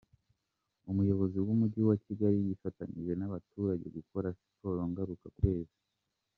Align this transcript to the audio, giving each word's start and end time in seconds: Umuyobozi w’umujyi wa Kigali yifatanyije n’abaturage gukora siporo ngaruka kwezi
Umuyobozi 0.91 1.37
w’umujyi 1.45 1.81
wa 1.89 1.95
Kigali 2.03 2.37
yifatanyije 2.47 3.13
n’abaturage 3.15 3.85
gukora 3.97 4.27
siporo 4.41 4.81
ngaruka 4.91 5.27
kwezi 5.37 5.77